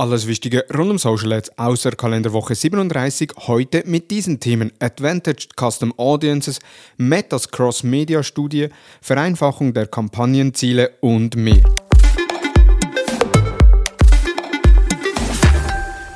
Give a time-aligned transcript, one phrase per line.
[0.00, 3.32] Alles Wichtige rund um Social Ads außer Kalenderwoche 37.
[3.48, 6.58] Heute mit diesen Themen Advantaged Custom Audiences,
[6.96, 8.68] Metas Cross Media Studie,
[9.02, 11.62] Vereinfachung der Kampagnenziele und mehr.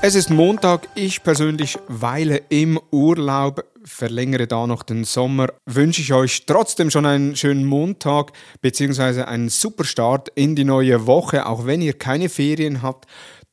[0.00, 5.48] Es ist Montag, ich persönlich weile im Urlaub, verlängere da noch den Sommer.
[5.66, 8.32] Wünsche ich euch trotzdem schon einen schönen Montag
[8.62, 9.22] bzw.
[9.24, 13.06] einen super Start in die neue Woche, auch wenn ihr keine Ferien habt.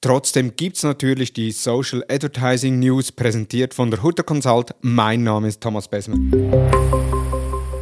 [0.04, 4.74] Trotzdem gibt es natürlich die Social Advertising News, präsentiert von der Hutter Consult.
[4.82, 6.32] Mein Name ist Thomas Besman.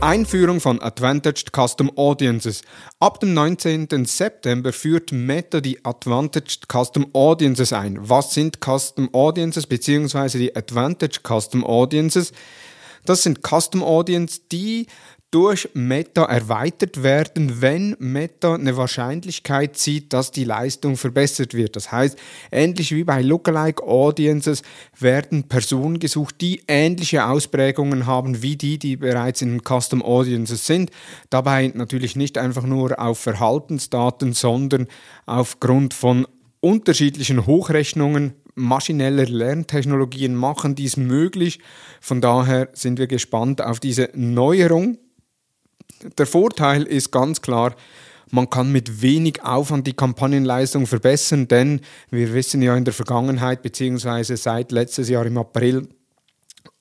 [0.01, 2.63] Einführung von Advantaged Custom Audiences.
[2.99, 4.03] Ab dem 19.
[4.03, 7.97] September führt Meta die Advantaged Custom Audiences ein.
[8.01, 10.39] Was sind Custom Audiences bzw.
[10.39, 12.33] die Advantaged Custom Audiences?
[13.05, 14.87] Das sind Custom Audiences, die
[15.31, 21.75] durch Meta erweitert werden, wenn Meta eine Wahrscheinlichkeit sieht, dass die Leistung verbessert wird.
[21.75, 22.17] Das heißt,
[22.51, 24.63] ähnlich wie bei Lookalike Audiences
[24.99, 30.89] werden Personen gesucht, die ähnliche Ausprägungen haben wie die, die bereits in Custom Audiences sind.
[31.29, 34.87] Dabei natürlich nicht einfach nur auf Verhaltensdaten, sondern
[35.27, 36.25] aufgrund von
[36.59, 41.59] unterschiedlichen Hochrechnungen maschineller Lerntechnologien machen dies möglich.
[42.01, 44.97] Von daher sind wir gespannt auf diese Neuerung
[46.17, 47.75] der Vorteil ist ganz klar,
[48.31, 53.63] man kann mit wenig Aufwand die Kampagnenleistung verbessern, denn wir wissen ja in der Vergangenheit
[53.63, 55.87] beziehungsweise seit letztes Jahr im April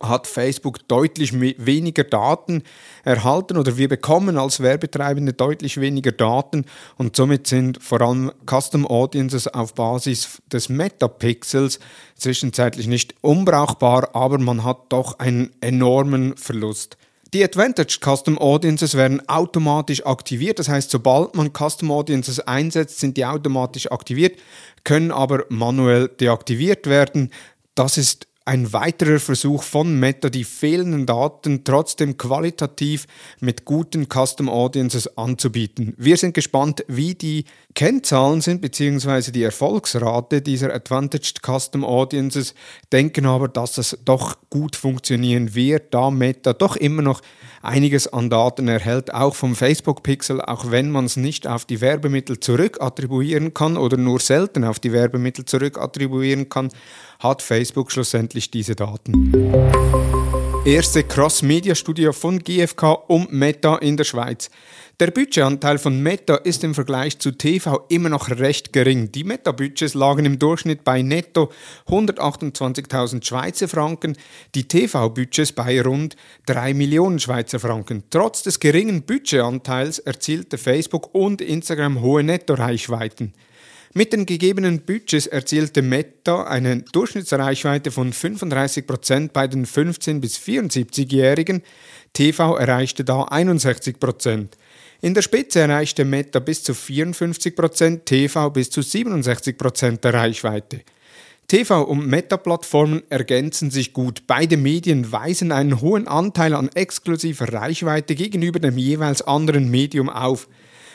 [0.00, 2.62] hat Facebook deutlich weniger Daten
[3.02, 6.66] erhalten oder wir bekommen als Werbetreibende deutlich weniger Daten
[6.96, 11.80] und somit sind vor allem Custom Audiences auf Basis des Metapixels
[12.14, 16.97] zwischenzeitlich nicht unbrauchbar, aber man hat doch einen enormen Verlust.
[17.34, 20.58] Die Advantage Custom Audiences werden automatisch aktiviert.
[20.58, 24.38] Das heißt, sobald man Custom Audiences einsetzt, sind die automatisch aktiviert,
[24.84, 27.30] können aber manuell deaktiviert werden.
[27.74, 33.06] Das ist ein weiterer Versuch von Meta, die fehlenden Daten trotzdem qualitativ
[33.40, 35.92] mit guten Custom Audiences anzubieten.
[35.98, 37.44] Wir sind gespannt, wie die
[37.74, 42.54] Kennzahlen sind, beziehungsweise die Erfolgsrate dieser Advantaged Custom Audiences,
[42.90, 47.20] denken aber, dass es doch gut funktionieren wird, da Meta doch immer noch
[47.60, 51.82] einiges an Daten erhält, auch vom Facebook Pixel, auch wenn man es nicht auf die
[51.82, 56.70] Werbemittel zurückattribuieren kann oder nur selten auf die Werbemittel zurückattribuieren kann
[57.18, 59.32] hat Facebook schlussendlich diese Daten.
[60.64, 64.50] Erste Cross-Media-Studie von GfK um Meta in der Schweiz.
[65.00, 69.12] Der Budgetanteil von Meta ist im Vergleich zu TV immer noch recht gering.
[69.12, 71.50] Die Meta-Budgets lagen im Durchschnitt bei netto
[71.86, 74.16] 128.000 Schweizer Franken,
[74.56, 76.16] die TV-Budgets bei rund
[76.46, 78.02] 3 Millionen Schweizer Franken.
[78.10, 83.32] Trotz des geringen Budgetanteils erzielte Facebook und Instagram hohe Nettoreichweiten.
[83.94, 91.62] Mit den gegebenen Budgets erzielte Meta eine Durchschnittsreichweite von 35% bei den 15- bis 74-Jährigen.
[92.12, 94.48] TV erreichte da 61%.
[95.00, 100.80] In der Spitze erreichte Meta bis zu 54%, TV bis zu 67% der Reichweite.
[101.50, 104.24] TV- und Meta-Plattformen ergänzen sich gut.
[104.26, 110.46] Beide Medien weisen einen hohen Anteil an exklusiver Reichweite gegenüber dem jeweils anderen Medium auf.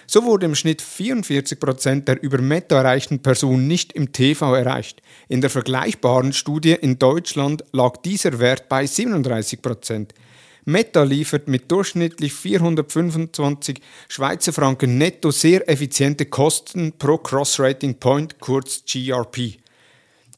[0.05, 5.01] So wurde im Schnitt 44% der über Meta erreichten Personen nicht im TV erreicht.
[5.29, 10.09] In der vergleichbaren Studie in Deutschland lag dieser Wert bei 37%.
[10.65, 18.83] Meta liefert mit durchschnittlich 425 Schweizer Franken netto sehr effiziente Kosten pro Cross-Rating Point, kurz
[18.85, 19.57] GRP.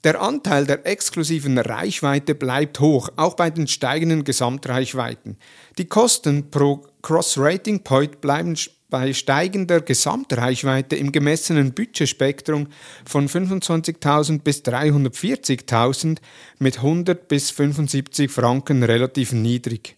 [0.04, 5.38] Der Anteil der exklusiven Reichweite bleibt hoch, auch bei den steigenden Gesamtreichweiten.
[5.78, 8.56] Die Kosten pro Cross-Rating Point bleiben
[8.96, 12.68] bei steigender Gesamtreichweite im gemessenen Budgetspektrum
[13.06, 16.20] von 25.000 bis 340.000
[16.60, 19.98] mit 100 bis 75 Franken relativ niedrig.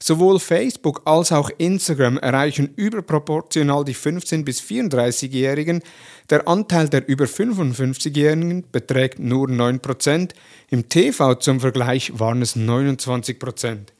[0.00, 5.80] Sowohl Facebook als auch Instagram erreichen überproportional die 15- bis 34-Jährigen.
[6.28, 10.30] Der Anteil der über 55-Jährigen beträgt nur 9%.
[10.68, 13.92] Im TV zum Vergleich waren es 29%.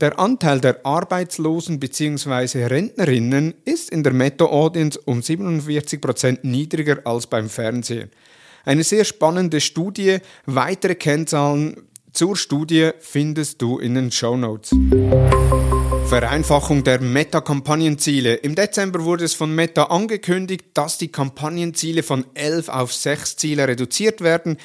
[0.00, 2.64] Der Anteil der Arbeitslosen bzw.
[2.64, 8.10] Rentnerinnen ist in der Meta-Audience um 47% niedriger als beim Fernsehen.
[8.64, 10.18] Eine sehr spannende Studie.
[10.46, 14.72] Weitere Kennzahlen zur Studie findest du in den Show Notes.
[16.06, 18.34] Vereinfachung der Meta-Kampagnenziele.
[18.34, 23.66] Im Dezember wurde es von Meta angekündigt, dass die Kampagnenziele von 11 auf 6 Ziele
[23.68, 24.58] reduziert werden.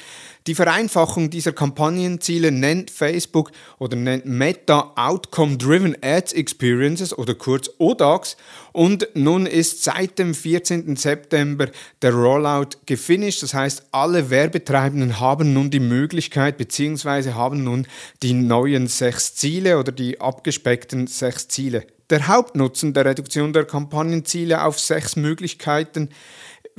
[0.50, 7.70] Die Vereinfachung dieser Kampagnenziele nennt Facebook oder nennt Meta Outcome Driven Ads Experiences oder kurz
[7.78, 8.36] ODAX
[8.72, 10.96] und nun ist seit dem 14.
[10.96, 11.68] September
[12.02, 13.44] der Rollout gefinisht.
[13.44, 17.34] Das heißt, alle Werbetreibenden haben nun die Möglichkeit bzw.
[17.34, 17.86] haben nun
[18.24, 21.86] die neuen sechs Ziele oder die abgespeckten sechs Ziele.
[22.10, 26.08] Der Hauptnutzen der Reduktion der Kampagnenziele auf sechs Möglichkeiten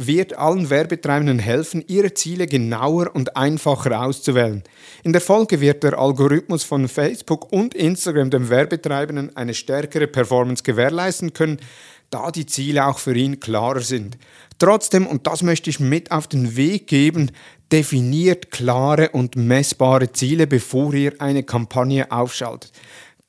[0.07, 4.63] wird allen Werbetreibenden helfen, ihre Ziele genauer und einfacher auszuwählen.
[5.03, 10.63] In der Folge wird der Algorithmus von Facebook und Instagram dem Werbetreibenden eine stärkere Performance
[10.63, 11.59] gewährleisten können,
[12.09, 14.18] da die Ziele auch für ihn klarer sind.
[14.59, 17.31] Trotzdem, und das möchte ich mit auf den Weg geben,
[17.71, 22.71] definiert klare und messbare Ziele, bevor ihr eine Kampagne aufschaltet.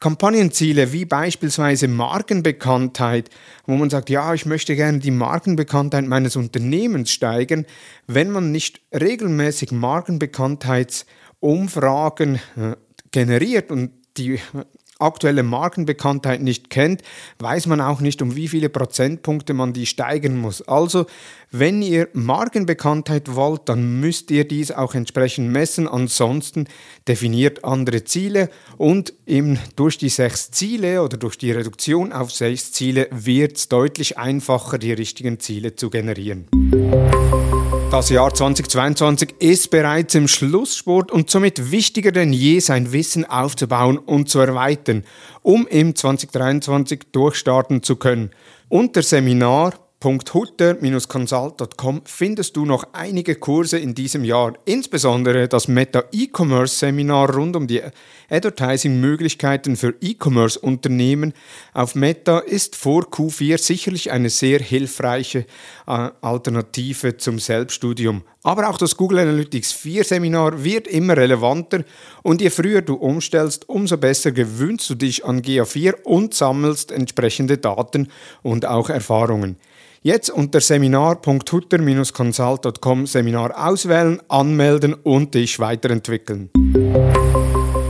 [0.03, 3.31] Kampagnenziele wie beispielsweise Markenbekanntheit,
[3.67, 7.67] wo man sagt, ja, ich möchte gerne die Markenbekanntheit meines Unternehmens steigern,
[8.09, 12.41] wenn man nicht regelmäßig Markenbekanntheitsumfragen äh,
[13.13, 14.41] generiert und die
[15.03, 17.03] aktuelle Markenbekanntheit nicht kennt,
[17.39, 20.63] weiß man auch nicht, um wie viele Prozentpunkte man die steigern muss.
[20.63, 21.07] Also,
[21.51, 25.87] wenn ihr Markenbekanntheit wollt, dann müsst ihr dies auch entsprechend messen.
[25.87, 26.67] Ansonsten
[27.07, 32.73] definiert andere Ziele und eben durch die sechs Ziele oder durch die Reduktion auf sechs
[32.73, 36.49] Ziele wird es deutlich einfacher, die richtigen Ziele zu generieren.
[37.93, 43.99] Das Jahr 2022 ist bereits im Schlusssport und somit wichtiger denn je, sein Wissen aufzubauen
[43.99, 45.05] und zu erweitern,
[45.43, 48.31] um im 2023 durchstarten zu können.
[48.71, 56.77] Unter Seminar www.hutter-consult.com findest du noch einige Kurse in diesem Jahr, insbesondere das Meta E-Commerce
[56.77, 57.83] Seminar rund um die
[58.29, 61.33] Advertising-Möglichkeiten für E-Commerce-Unternehmen
[61.73, 65.47] auf Meta ist vor Q4 sicherlich eine sehr hilfreiche
[65.87, 68.23] äh, Alternative zum Selbststudium.
[68.43, 71.85] Aber auch das Google Analytics 4 Seminar wird immer relevanter
[72.23, 77.59] und je früher du umstellst, umso besser gewöhnst du dich an GA4 und sammelst entsprechende
[77.59, 78.09] Daten
[78.43, 79.59] und auch Erfahrungen.
[80.05, 86.51] Jetzt unter seminar.hutter-consult.com Seminar auswählen, anmelden und dich weiterentwickeln.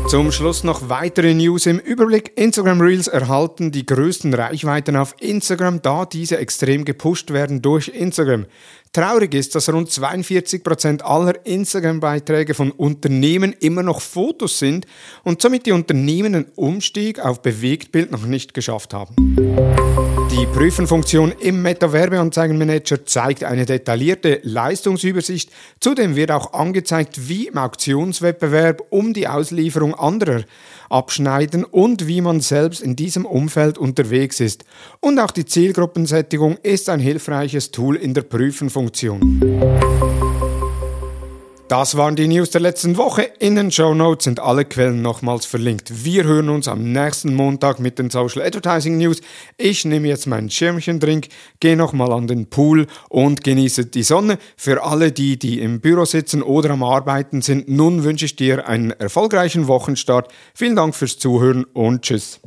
[0.08, 2.32] Zum Schluss noch weitere News im Überblick.
[2.36, 8.44] Instagram Reels erhalten die größten Reichweiten auf Instagram, da diese extrem gepusht werden durch Instagram.
[8.92, 14.86] Traurig ist, dass rund 42% aller Instagram-Beiträge von Unternehmen immer noch Fotos sind
[15.24, 19.16] und somit die Unternehmen einen Umstieg auf Bewegtbild noch nicht geschafft haben.
[20.32, 25.50] Die Prüfenfunktion im Meta-Werbeanzeigenmanager zeigt eine detaillierte Leistungsübersicht.
[25.78, 30.44] Zudem wird auch angezeigt, wie im Auktionswettbewerb um die Auslieferung anderer
[30.88, 34.64] abschneiden und wie man selbst in diesem Umfeld unterwegs ist.
[35.00, 40.31] Und auch die Zielgruppensättigung ist ein hilfreiches Tool in der Prüfenfunktion.
[41.72, 43.22] Das waren die News der letzten Woche.
[43.38, 46.04] In den Show Notes sind alle Quellen nochmals verlinkt.
[46.04, 49.22] Wir hören uns am nächsten Montag mit den Social Advertising News.
[49.56, 51.28] Ich nehme jetzt meinen Schirmchendrink,
[51.60, 54.36] gehe nochmal an den Pool und genieße die Sonne.
[54.54, 58.68] Für alle die, die im Büro sitzen oder am Arbeiten sind, nun wünsche ich dir
[58.68, 60.30] einen erfolgreichen Wochenstart.
[60.52, 62.42] Vielen Dank fürs Zuhören und tschüss.